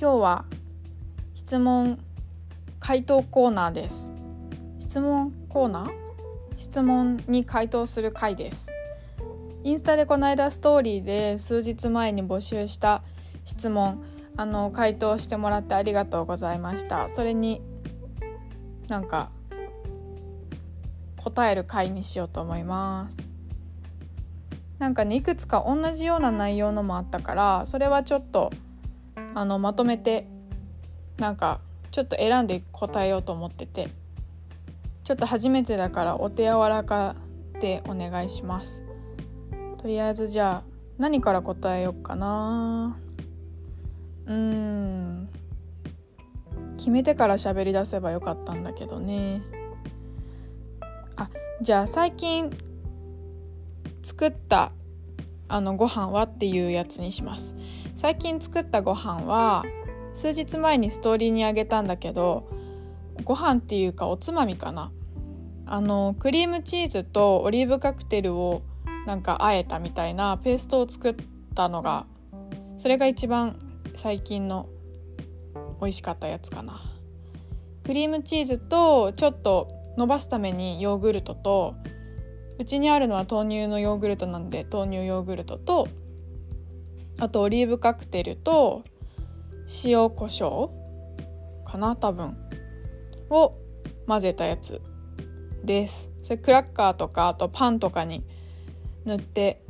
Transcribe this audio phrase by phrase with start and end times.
[0.00, 0.44] 今日は
[1.34, 1.98] 質問
[2.78, 4.12] 回答コーナーです。
[4.78, 5.90] 質問コーナー？
[6.56, 8.70] 質問に回答する回です。
[9.64, 13.02] インスタでこの間ストーリーで数日前に募集した
[13.44, 14.04] 質問
[14.36, 17.08] あの回答してもらってありがとうございました。
[17.08, 17.60] それに
[18.86, 19.30] なんか
[21.16, 23.18] 答える回にしようと思います。
[24.78, 28.52] なんかねいくつか同じような内容のもあったからそれはちょっと
[29.38, 30.26] あのまとめて
[31.16, 31.60] なんか
[31.92, 33.88] ちょっと選んで答えようと思ってて
[35.04, 37.14] ちょっと初めてだからお手柔らか
[37.60, 38.82] でお願いします。
[39.80, 42.98] とりあえずじゃあ何から答えようかな。
[44.26, 45.28] うん。
[46.76, 49.40] 決めてから喋り出せばよかったんだけどね。
[51.14, 51.30] あ
[51.62, 52.50] じゃあ最近
[54.02, 54.72] 作った
[55.48, 57.56] あのご飯はっていうやつにします。
[57.94, 59.64] 最近作ったご飯は
[60.12, 62.48] 数日前にストーリーにあげたんだけど
[63.24, 64.92] ご飯っていうかおつまみかな。
[65.66, 68.62] あのクリームチーズとオリーブカクテルを
[69.06, 71.14] なんかあえたみたいなペーストを作っ
[71.54, 72.06] たのが
[72.78, 73.58] それが一番
[73.94, 74.68] 最近の
[75.80, 76.80] 美味しかったやつかな。
[77.84, 81.74] クリームチーズとちょっと伸ばすためにヨーグルトと
[82.58, 85.88] うちにあるのは豆乳のヨーグルトなんで豆乳ヨーグルトと
[87.18, 88.84] あとオリーブカクテルと
[89.84, 92.36] 塩コショウかな多分。
[93.30, 93.54] を
[94.06, 94.80] 混ぜたやつ
[95.64, 96.10] です。
[96.22, 98.24] それクラッカーとかあとパンとかに
[99.04, 99.62] 塗って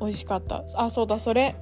[0.00, 0.64] 美味しかった。
[0.74, 1.56] あそうだそれ。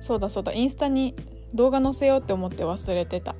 [0.00, 0.52] そうだそうだ。
[0.52, 1.14] インスタに
[1.54, 3.34] 動画載せようって思って忘れてた。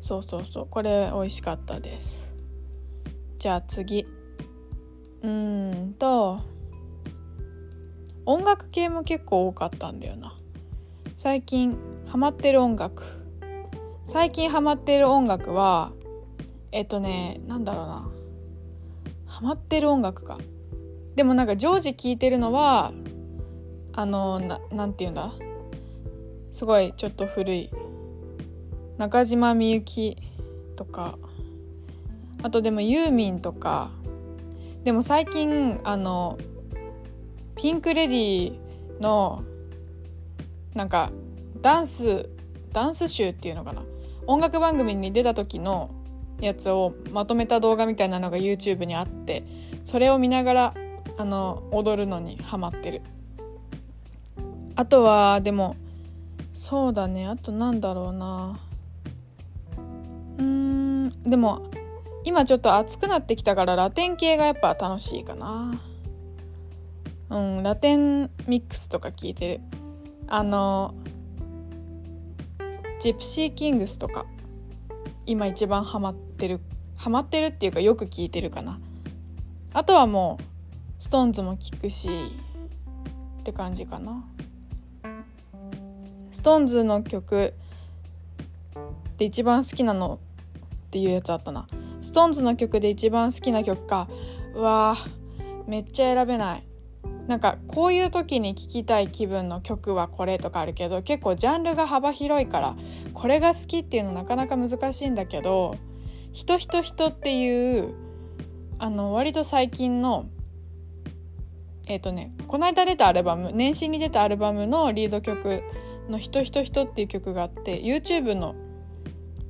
[0.00, 0.66] そうそうそう。
[0.68, 2.31] これ美味しかったです。
[3.42, 4.06] じゃあ次。
[5.22, 6.38] うーんと
[8.24, 10.38] 音楽系も結構多かったんだよな。
[11.16, 13.02] 最近ハマってる音楽。
[14.04, 15.90] 最近ハマってる音楽は
[16.70, 18.10] えっとねなんだろうな。
[19.26, 20.38] ハマってる音楽か。
[21.16, 22.92] でもなんか常時聴いてるのは
[23.92, 25.32] あのななんて言うんだ。
[26.52, 27.70] すごいちょっと古い。
[28.98, 30.16] 中島みゆき
[30.76, 31.18] とか。
[32.42, 33.90] あとでもユーミンとか。
[34.84, 36.38] でも最近あの
[37.54, 39.44] ピンク・レディーの
[40.74, 41.12] なんか
[41.60, 42.28] ダンス
[42.72, 43.82] ダンス集っていうのかな。
[44.26, 45.90] 音楽番組に出た時の
[46.40, 49.44] やつをまとめた動画みたいなのが YouTube にあって
[49.84, 50.74] それを見ながら
[51.18, 53.02] あの踊るのにハマってる。
[54.74, 55.76] あとはでも
[56.54, 57.26] そうだね。
[57.26, 58.58] あとなんだろうな。
[60.38, 61.70] うんでも
[62.24, 65.80] 今ちょっと暑くなってきたからラテン系がやっぱ楽しいかな。
[67.30, 69.60] うんラテンミックスとか聞いてる。
[70.28, 70.94] あの
[73.00, 74.26] ジプシーキングスとか
[75.26, 76.60] 今一番ハマってる。
[76.96, 78.78] ハマってるっていうかよく聞いてるかな。
[79.72, 82.08] あとはもうストーンズも聞くし
[83.40, 84.24] って感じかな。
[86.30, 87.54] ストーンズの曲
[89.18, 90.20] で一番好きなの
[90.86, 91.66] っていうやつあったな。
[92.02, 94.08] ストーンズの曲で一番好きな曲か。
[94.54, 94.96] うわ
[95.66, 96.72] めっちゃ選べない。
[97.26, 102.76] なんかこういう時に聴きたい気分の曲はこれとかあるけど結構ジャンルが幅広いから
[103.14, 105.76] これが好きっていうのなかなか難しいんだけど
[106.32, 107.94] 「人人人」っていう
[108.78, 110.26] あの割と最近の
[111.86, 115.62] えっ、ー、とねこの間出たアルバム年始に出たアルバムのリード曲
[116.08, 118.56] の「人人人」っていう曲があって YouTube の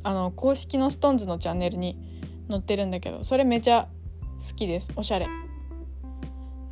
[0.05, 2.12] あの公式の SixTONES のチャンネルに
[2.49, 3.89] 載ってるんだけどそれめちゃ
[4.39, 4.93] 好きです。
[4.97, 5.27] おしゃれ。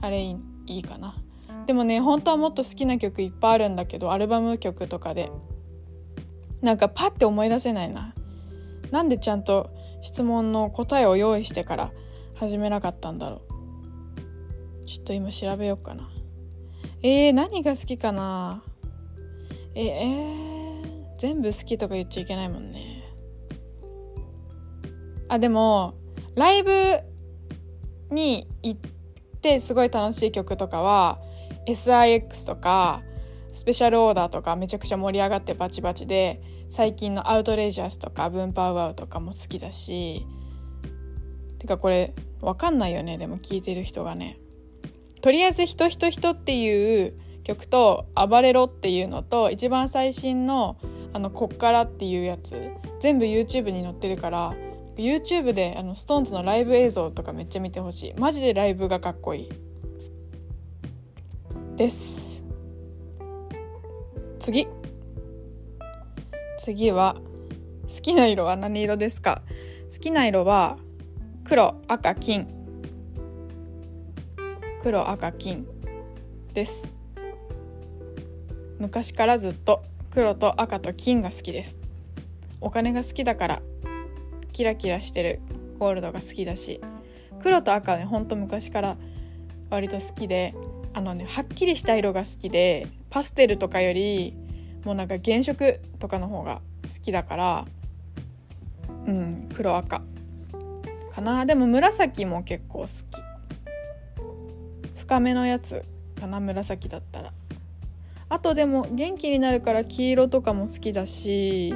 [0.01, 0.37] あれい
[0.67, 1.17] いかな。
[1.67, 5.31] でもね本当はもっと好きな曲いっぱいあるんだけどアルバム曲とかで。
[6.63, 8.15] なんかパッて思い出せないな。
[8.91, 9.71] なんでちゃんと
[10.03, 11.93] 質問の答えを用意してから
[12.35, 13.43] 始めなかったんだろ
[14.85, 14.87] う。
[14.87, 16.11] ちょっと今調べようかな。
[17.03, 18.63] えー、何が好きかな。
[19.75, 23.00] ええー、全部好きとか言っちゃいけないもんね。
[25.31, 25.95] あでも
[26.35, 26.73] ライブ
[28.11, 28.81] に行っ
[29.41, 31.21] てすごい楽しい曲とかは
[31.69, 33.03] SIX とか
[33.55, 40.27] スペシャルオーダーとかめちゃくちゃ盛り上がってバチバチで最近のアウトレイジャースとかブンパウワウとかも好きだし
[41.61, 44.41] てかこれわかんないよねでも聴いてる人がね。
[45.21, 50.77] とりあえず「人人人」っていう曲と「暴れろ」っていうのと一番最新の
[51.13, 54.55] 「あのこっから」っていうやつ全部 YouTube に載ってるから
[54.97, 58.15] YouTube であの SixTONES のライブ映像とかめっちゃ見てほしい。
[58.15, 59.49] マジでライブがかっこいい。
[61.77, 62.45] です。
[64.39, 64.69] 次。
[66.59, 67.17] 次は
[67.83, 69.43] 好きな色は何色ですか？
[69.91, 70.77] 好きな色は
[71.45, 72.47] 黒赤金。
[74.83, 75.67] 黒赤金
[76.53, 76.89] です。
[78.79, 81.79] 昔からずっと黒と赤と金が好きです。
[82.61, 83.63] お金が好きだから。
[84.51, 85.41] キラキラしてる。
[85.79, 86.81] ゴールドが好きだし。
[87.43, 88.97] 黒と赤はねほんと昔から
[89.71, 90.55] 割と好きで
[90.93, 94.37] あのねはっきりした色が好きでパステルとかより
[94.85, 97.67] もうなんか原色とかの方が好きだから
[99.07, 100.03] うん黒赤
[101.15, 101.47] かな。
[101.47, 102.91] でも紫も結構好き。
[104.97, 105.85] 深めのやつ
[106.21, 107.33] かな紫だったら。
[108.29, 111.75] あとでも元気になるから黄色とかも好きだし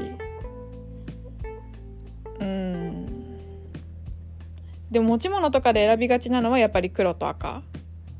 [4.95, 7.63] でも持ち物とかで選びがちなのはやっぱり黒と赤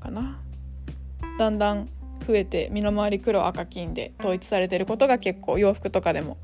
[0.01, 0.41] かな。
[1.39, 1.89] だんだん
[2.27, 6.37] 増えて身の回り黒赤金で統一されてることが結構洋服とかでも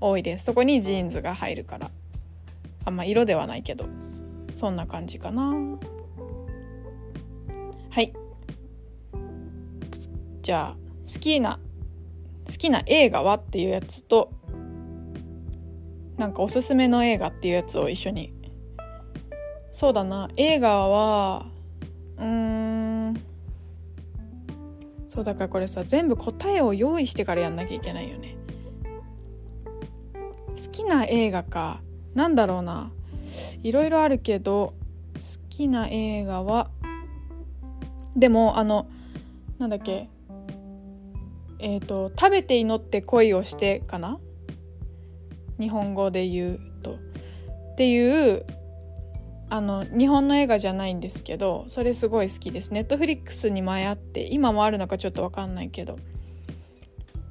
[0.00, 0.46] 多いです。
[0.46, 1.90] そこにジーンズが入るから。
[2.86, 3.84] あんま色ではないけど。
[4.54, 5.52] そんな感じかな。
[7.90, 8.14] はい。
[10.40, 10.76] じゃあ
[11.06, 11.60] 好きな
[12.46, 14.32] 好きな映画はっていうやつと
[16.16, 18.37] なんかおすすめの映画っていうやつを一緒に
[19.70, 20.28] そうだな。
[20.36, 21.46] 映画は
[22.18, 23.14] うん。
[25.08, 28.36] そうだからこれさ全部答えを用意してからやんなきゃいけないよね。
[30.50, 31.80] 好きな映画か。
[32.14, 32.90] なんだろうな。
[33.62, 34.74] いろいろあるけど
[35.14, 36.70] 好きな映画は
[38.16, 38.88] でもあの
[39.58, 40.08] なんだっけ。
[41.60, 44.18] えっ、ー、と「食べて祈って恋をして」かな。
[45.58, 46.94] 日本語で言うと。
[46.94, 48.44] っていう
[49.50, 52.72] あの日本の映画じゃないんですけどそれすごい好きです。
[52.72, 55.98] ネットフリックスに前あって今もあるのかちょっと分かんないけど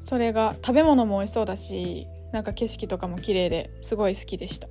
[0.01, 4.67] それが食べ物も美味しそうだしなんか景色とかも綺麗ですごい好きでした。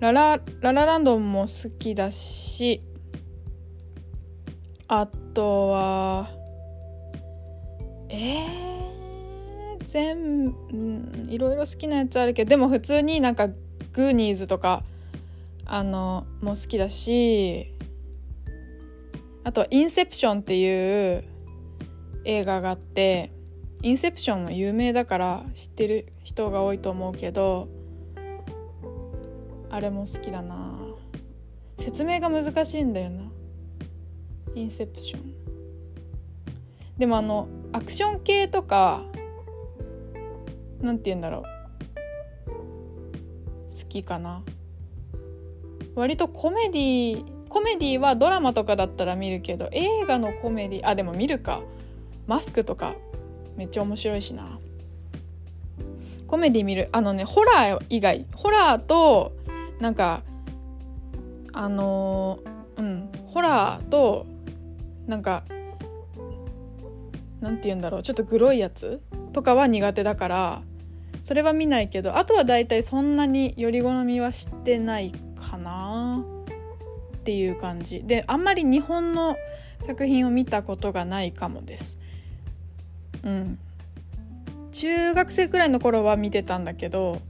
[0.00, 2.82] ララララランドも好きだし
[4.88, 6.30] あとは
[8.08, 14.84] えー、全うんいろいろ好きなやつあるけどでも普通になんかグーニーズとか
[15.72, 17.72] あのも好きだし
[19.44, 21.24] あと「インセプション」っていう
[22.24, 23.30] 映画があって
[23.80, 27.68] インセプションも有名だから知ってる人が多いと思うけど
[29.70, 30.76] あれも好きだな。
[31.78, 33.30] 説明が難しいんだよな。
[34.56, 35.32] インセプション。
[36.98, 39.04] でもあのアクション系とか
[40.80, 41.42] なんて言うんだろう。
[42.48, 44.42] 好きかな。
[45.94, 51.62] 割とコメディコメディはドラマとかだったら見るけど映画のコメディあでも見るか。
[52.26, 52.94] マスクとか
[53.56, 54.60] めっちゃ面白いしな。
[56.28, 56.88] コメディ見る。
[56.92, 58.24] あのねホラー以外。
[58.34, 59.32] ホラーと
[59.80, 60.22] なんか
[61.52, 62.38] あの、
[62.76, 63.10] うん。
[63.26, 64.26] ホラーと
[65.08, 65.42] なんか
[67.40, 68.02] なんて言うんだろう。
[68.04, 69.00] ちょっとグロいやつ
[69.32, 70.62] とかは苦手だから
[71.24, 75.79] それは見ないけどあとは大体そんなにより好みはしてないかな。
[77.20, 78.02] っていう感じ。
[78.02, 79.36] であんまり日本の
[79.86, 81.98] 作品を見たことがないかもです。
[83.22, 83.58] うん。
[84.72, 87.20] 中学生くらいの頃は見てたんだけど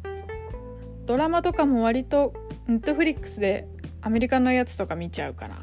[1.07, 2.35] ドラマとかも割と
[2.69, 3.67] ネットフリックスで
[4.03, 5.57] アメリカのやつとか見ちゃうかな。
[5.57, 5.59] っ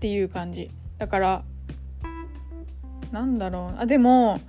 [0.00, 0.70] ていう感じ。
[0.98, 1.44] だから
[3.12, 3.80] なんだろう。
[3.80, 4.40] あでも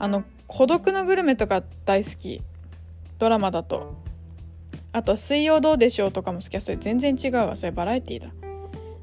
[0.00, 2.42] あの「孤独のグルメ」とか大好き。
[3.18, 4.05] ドラマだと。
[4.96, 7.54] あと「水曜どうでしょう」とかも好きやそれ全然違うわ。
[7.54, 8.30] それバラエティーだ。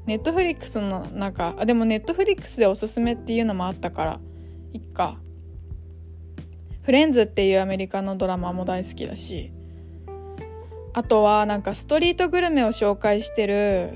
[0.06, 4.20] ネットフリックスの中あでもネットフリックスでおすすめっていうのもあったから。
[4.72, 5.20] いっか。
[6.82, 9.52] フレンズっていうアメリカのドラマも大好きだし。
[10.94, 13.92] あとはなんかストリートグルメを紹介してる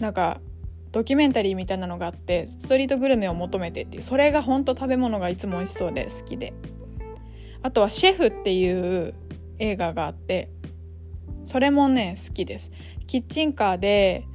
[0.00, 0.40] なんか
[0.92, 4.02] ドキュメンタリーみたいなのがあってストリートグルメを求めてっていう。
[4.02, 6.52] それが本当食べ物がいつも美味しそうで好きで。
[7.62, 9.14] あとは「シェフ」っていう
[9.60, 10.50] 映画があって
[11.44, 12.72] それもね好きです。
[13.06, 14.26] キッチンカーで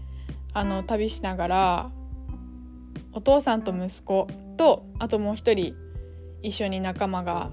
[0.53, 1.91] あの旅しながら
[3.12, 4.27] お父さんと息子
[4.58, 5.75] とあともう一人
[6.41, 7.51] 一緒に仲間が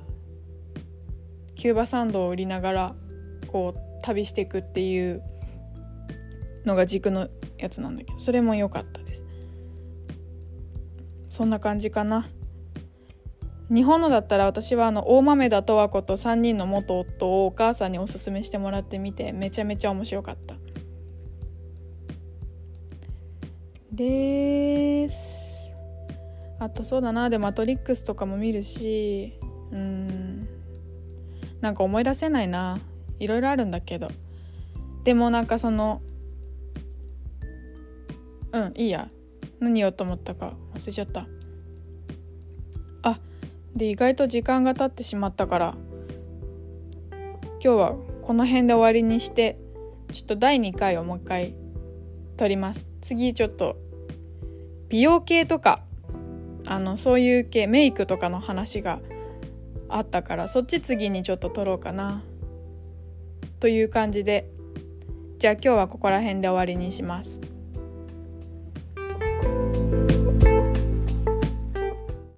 [1.54, 2.94] キューバサンドを売りながら
[3.48, 5.22] こう旅していくっていう
[6.64, 9.24] のが軸のやつなんだけどそれも良かったです。
[11.28, 12.28] そんな感じかな。
[13.72, 20.56] 日本のだったら私はあの大豆田十和子と3人の元夫をお母さんにおすすめしてもらってみてめちゃめちゃ面白かった。
[23.90, 25.74] です。
[26.58, 27.30] あとそうだな。
[27.30, 29.38] でマトリックスとかも見るし
[29.70, 30.46] うん。
[31.62, 32.78] なんか思い出せないな。
[33.20, 34.10] いろいろあるんだけど。
[35.04, 36.02] でもなんかその
[38.52, 39.08] うんいいや。
[39.60, 41.26] 何言おうと思ったか忘れちゃった。
[43.76, 45.74] で意外と時間が経ってしまったから
[47.64, 49.58] 今日はこの辺で終わりにして
[50.12, 51.54] ちょっと第2回をもう一回
[52.36, 53.76] 撮ります次ちょっと
[54.88, 55.80] 美容系とか
[56.66, 59.00] あのそういう系メイクとかの話が
[59.88, 62.22] あったからそっち次にちょっと撮ろうかな
[63.60, 64.48] という感じで
[65.38, 67.40] じゃあ今日はここら辺で終わりにします。